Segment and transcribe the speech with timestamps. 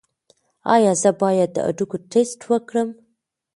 [0.73, 2.89] ایا زه باید د هډوکو ټسټ وکړم؟